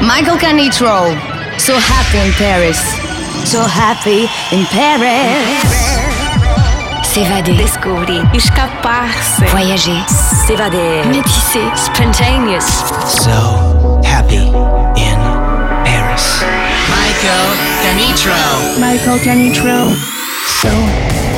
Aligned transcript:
Michael 0.00 0.36
Canitrot. 0.36 1.18
So 1.58 1.74
happy 1.74 2.18
in 2.18 2.32
Paris. 2.34 2.78
So 3.50 3.62
happy 3.62 4.28
in 4.54 4.64
Paris. 4.66 5.98
S'évader. 7.02 7.56
Descobrir. 7.56 8.22
Escapar-se. 8.32 9.44
Voyager. 9.46 9.98
S'évader. 10.46 11.04
Métisser. 11.08 11.66
Spontaneous. 11.74 12.66
So 13.08 14.00
happy 14.04 14.46
in 14.96 15.18
Paris. 15.84 16.44
Michael 16.94 17.48
Canitrot. 17.82 18.78
Michael 18.78 19.18
Canitrot. 19.18 19.94
So 20.62 20.70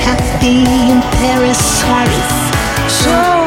happy 0.04 0.64
in 0.90 1.00
Paris. 1.18 1.82
Paris. 1.82 2.50
So 2.88 3.39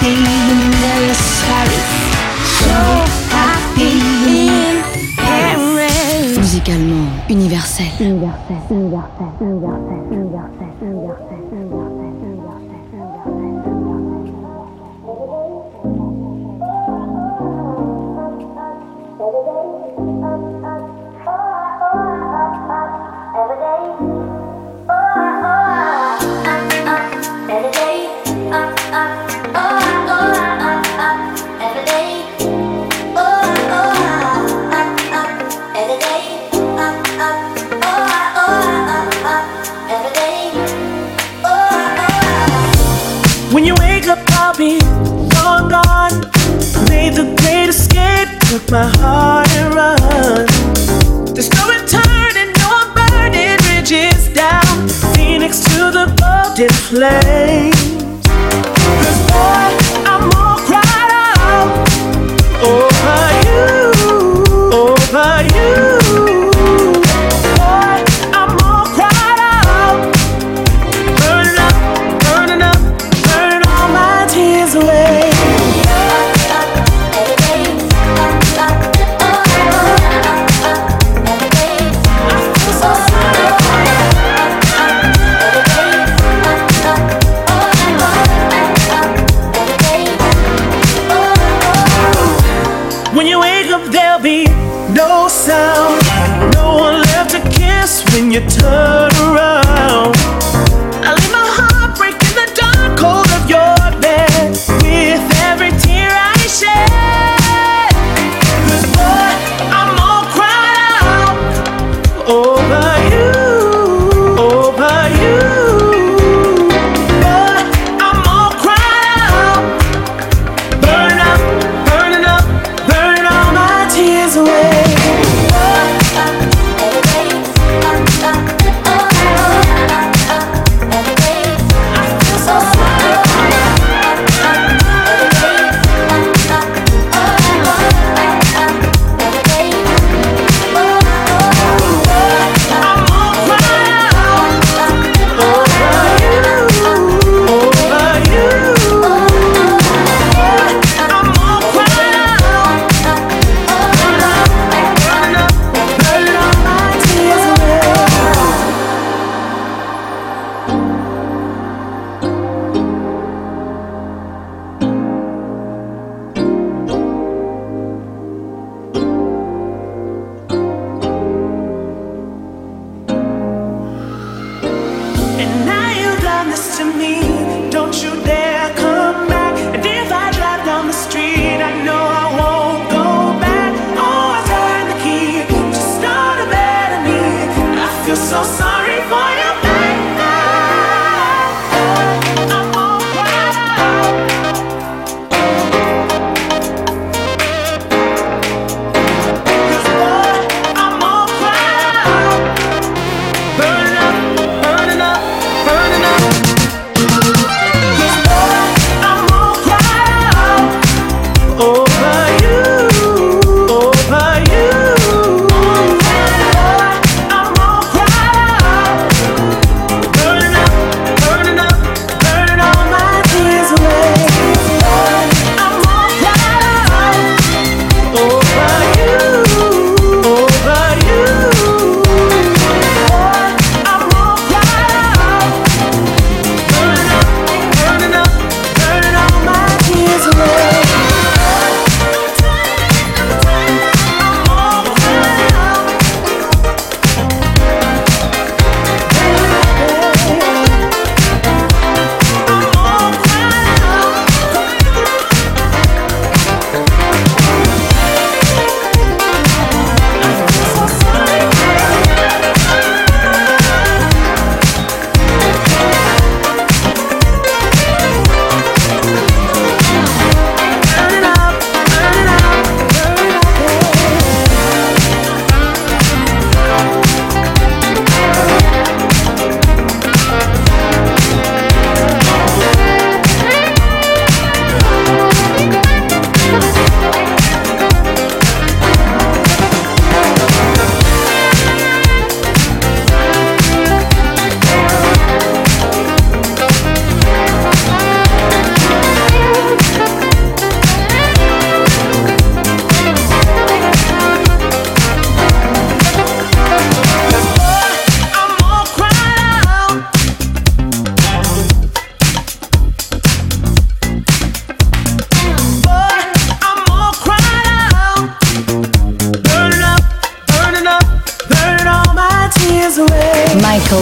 happy 0.00 0.16
in 0.16 0.72
Paris. 0.80 1.44
Paris. 1.44 1.86
So 2.64 2.80
happy 3.36 4.00
in 4.28 4.80
Paris. 5.16 6.38
Musicalement 6.38 7.28
universel. 7.28 7.86
Universel, 8.00 8.64
universel, 8.70 9.36
universel, 9.40 10.08
universel, 10.08 10.08
universel, 10.10 11.20
universel, 11.52 11.89
took 48.50 48.68
my 48.68 48.90
heart 48.98 49.48
and 49.58 49.74
run. 49.76 50.46
There's 51.34 51.50
no 51.54 51.62
returning, 51.70 52.50
no 52.58 52.72
burning 52.96 53.56
bridges 53.62 54.26
down. 54.34 54.88
Phoenix 55.14 55.60
to 55.70 55.92
the 55.98 56.06
golden 56.18 56.72
flames. 56.88 57.80
'Cause 58.26 59.20
boy, 59.30 59.70
I'm 60.10 60.24
all 60.42 60.58
cried 60.68 61.12
out 61.28 61.70
over 62.70 63.18
oh, 63.22 63.29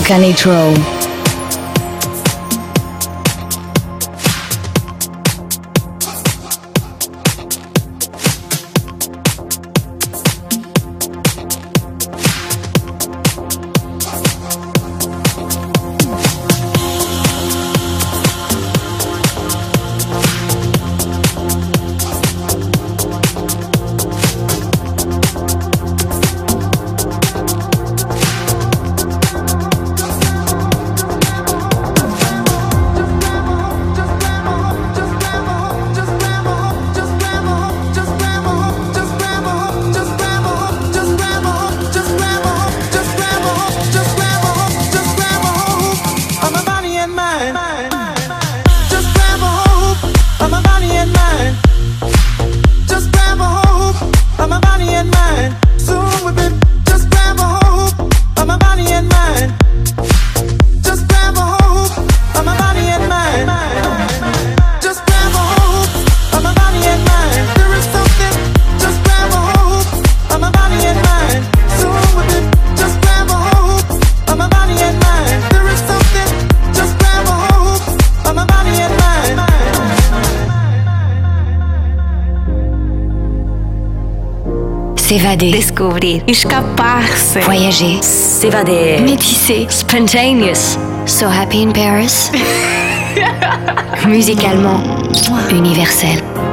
Michael 0.09 0.98
Spontaneous. 89.49 90.75
So 91.07 91.27
happy 91.27 91.63
in 91.63 91.73
Paris. 91.73 92.29
Musicalement 94.05 95.17
universel. 95.51 96.48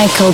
Michael 0.00 0.32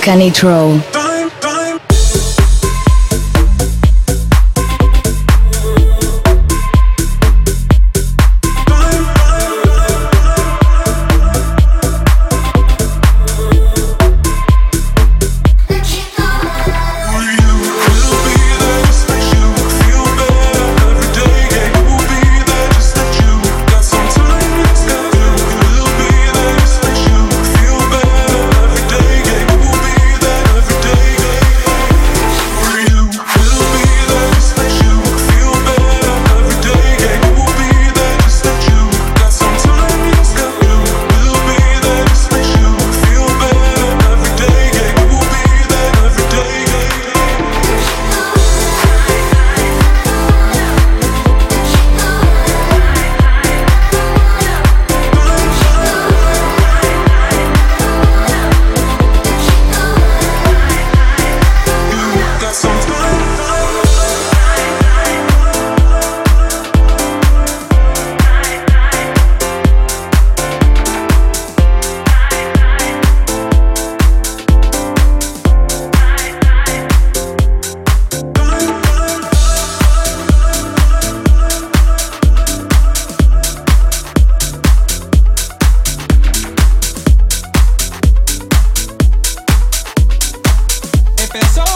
Canitrot. 91.39 91.67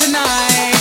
Let 0.00 0.12
me 0.12 0.77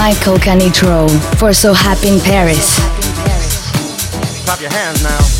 Michael 0.00 0.38
Canitrot 0.38 1.10
for 1.38 1.52
So 1.52 1.74
Happy 1.74 2.08
in 2.08 2.20
Paris. 2.20 2.78
Clap 4.46 4.58
your 4.58 4.70
hands 4.70 5.02
now. 5.02 5.39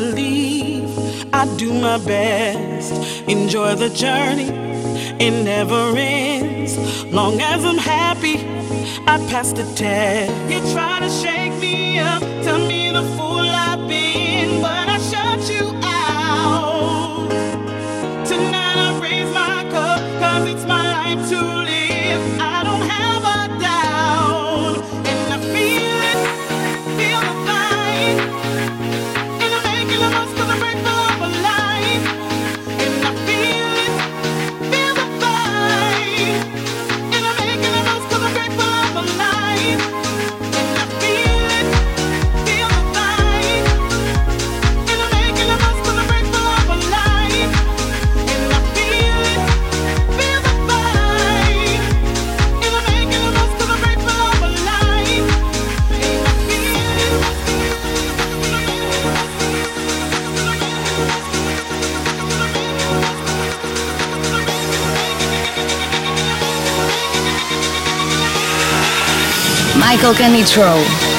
never. 0.00 0.86
I 1.32 1.44
do 1.56 1.72
my 1.72 1.98
best, 1.98 2.92
enjoy 3.28 3.74
the 3.74 3.90
journey, 3.90 4.48
it 5.18 5.44
never 5.44 5.94
ends. 5.96 7.04
Long 7.06 7.40
as 7.40 7.64
I'm 7.64 7.78
happy, 7.78 8.36
I 9.06 9.18
pass 9.30 9.52
the 9.52 9.64
test. 9.74 10.32
You 10.50 10.60
try 10.72 11.00
to 11.00 11.10
shake 11.10 11.54
me 11.60 11.98
up, 11.98 12.22
tell 12.42 12.58
me. 12.58 12.71
faithful. 30.62 31.01
Michael 70.02 70.16
Canitrot. 70.16 71.11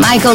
Michael 0.00 0.34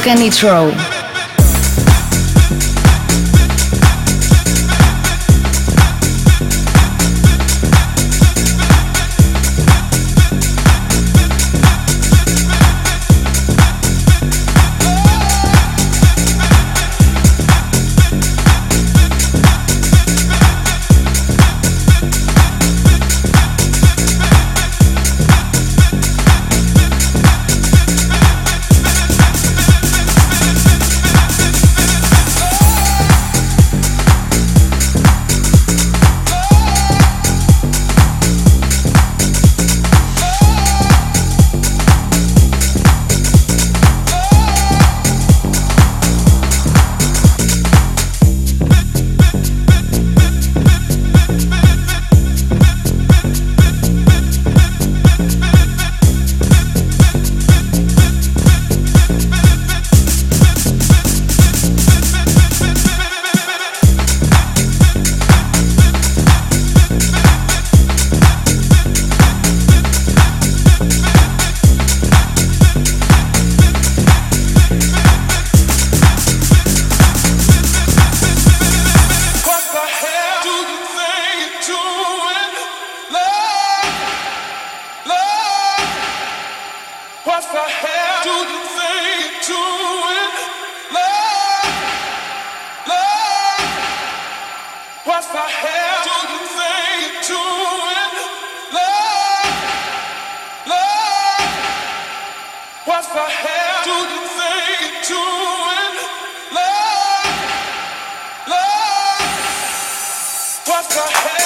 What 110.68 110.89
the 110.89 110.99
hell? 110.99 111.45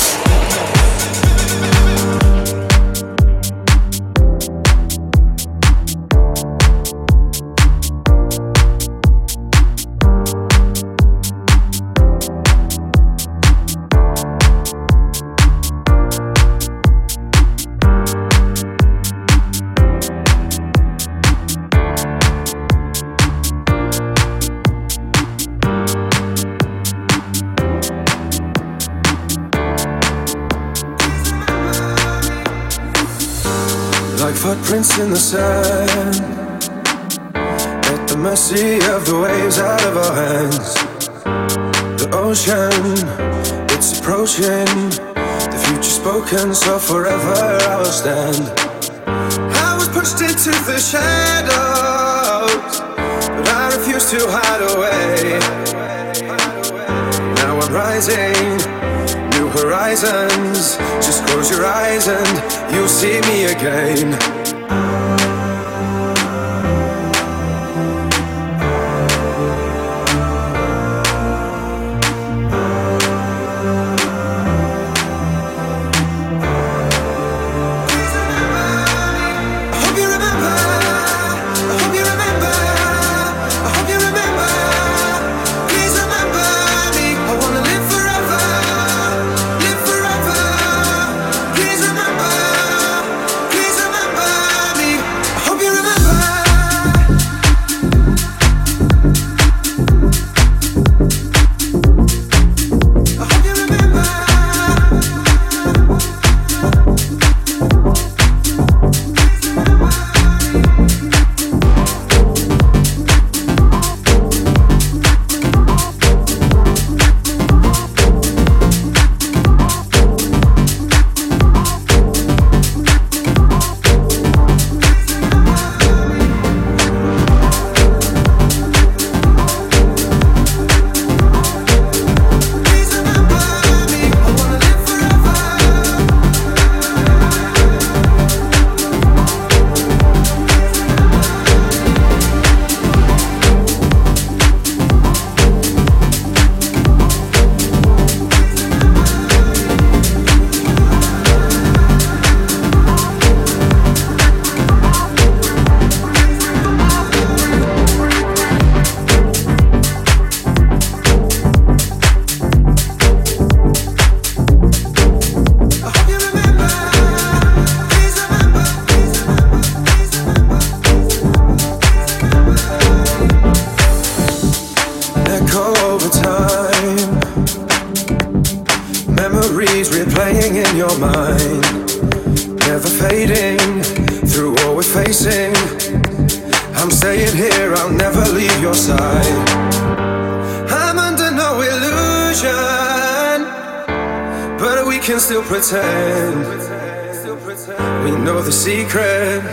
secret 198.81 199.43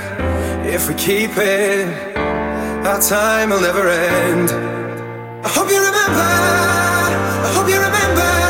if 0.65 0.89
we 0.89 0.95
keep 0.95 1.37
it. 1.37 2.17
Our 2.87 3.01
time 3.01 3.51
will 3.51 3.61
never 3.61 3.87
end. 3.89 4.51
I 5.45 5.49
hope 5.49 5.69
you 5.71 5.81
remember. 5.91 6.29
I 7.47 7.53
hope 7.55 7.69
you 7.69 7.77
remember. 7.77 8.48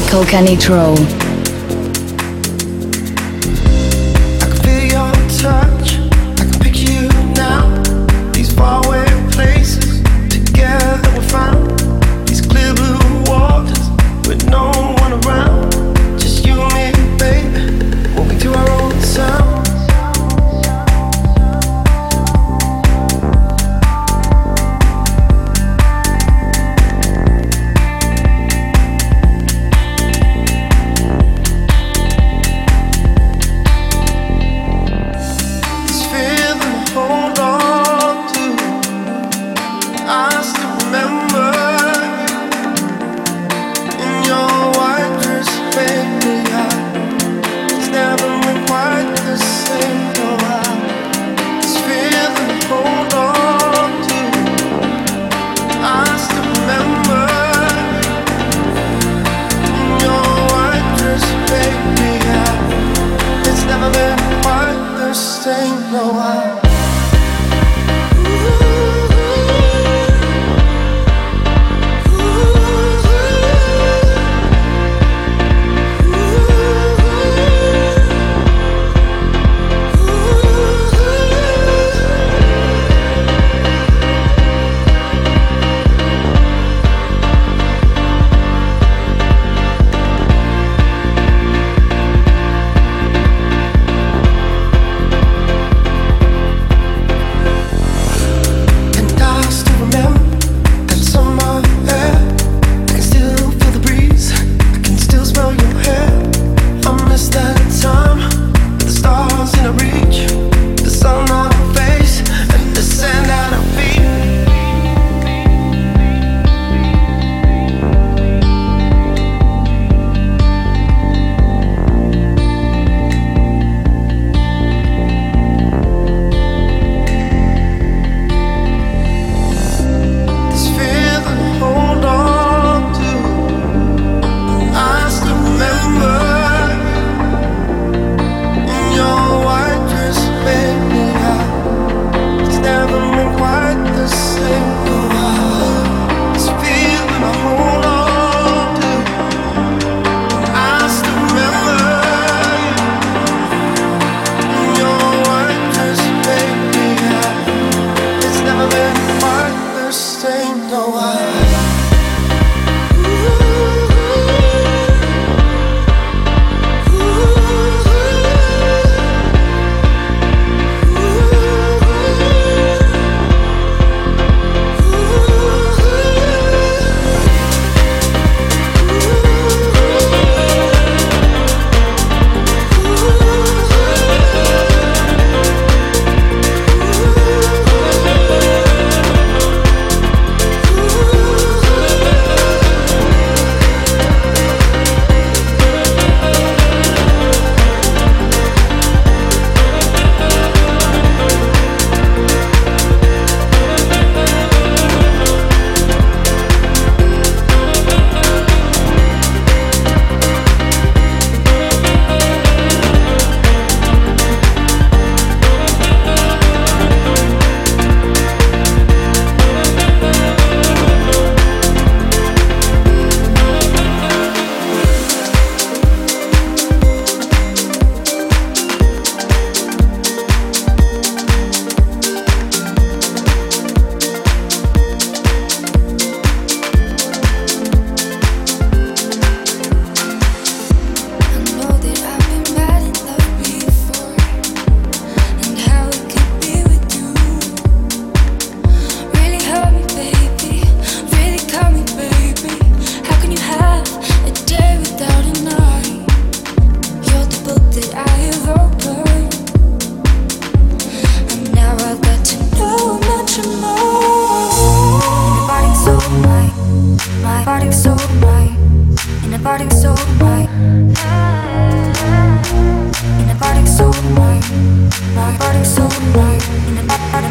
Michael 0.00 0.24
Canitrot. 0.24 1.29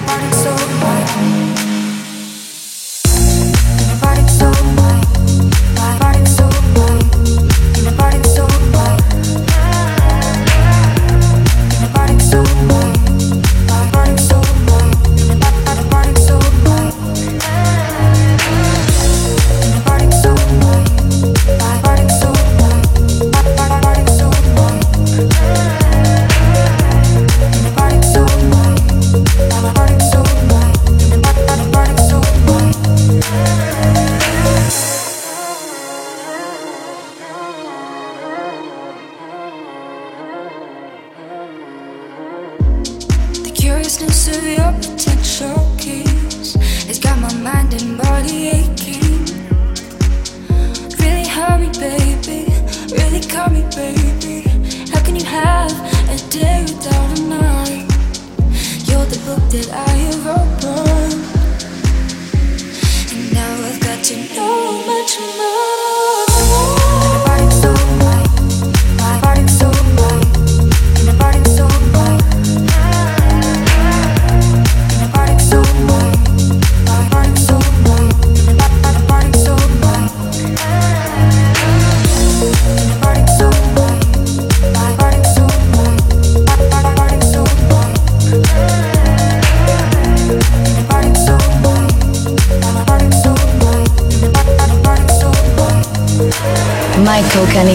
Canitrot. 0.10 0.59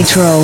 Control. 0.05 0.44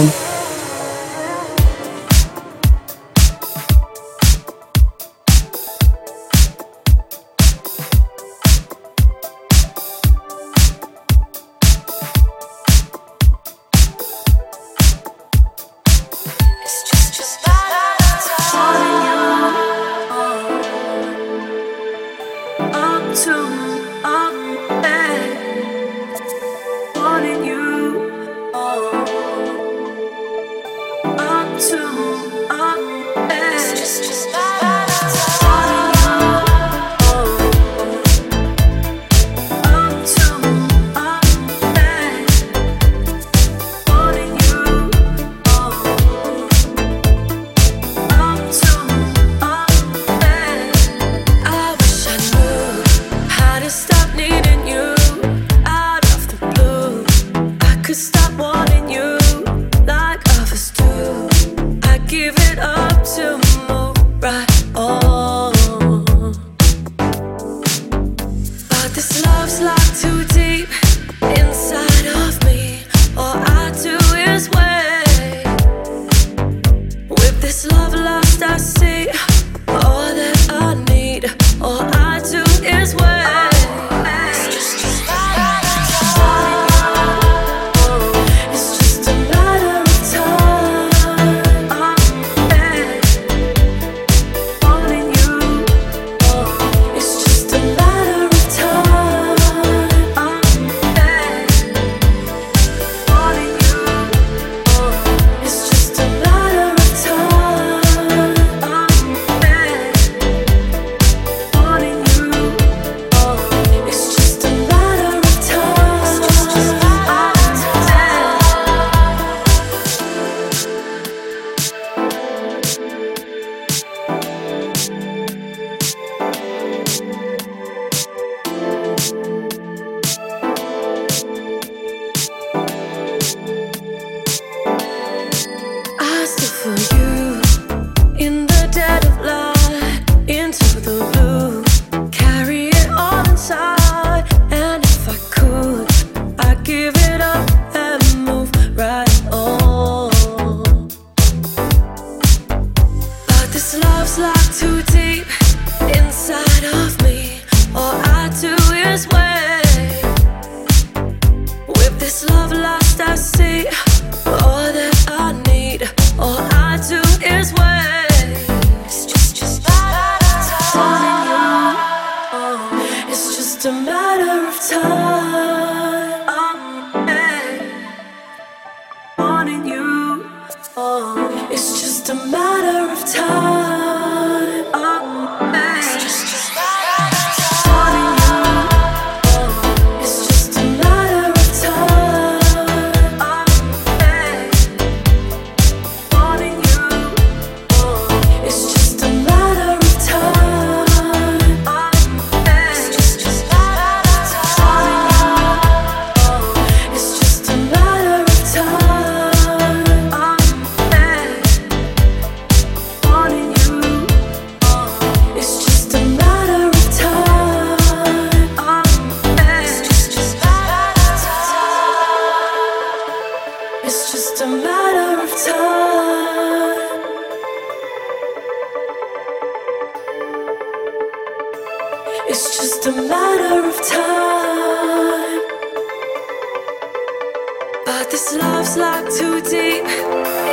love's 238.36 238.76
locked 238.76 239.16
too 239.16 239.40
deep 239.40 239.84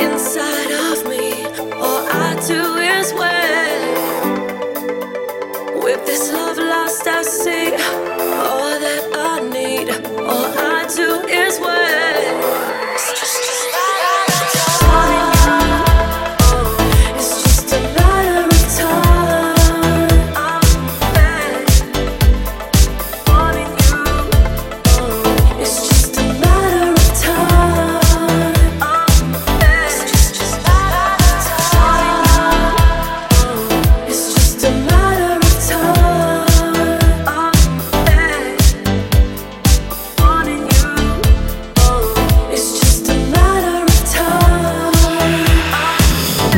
inside. 0.02 0.57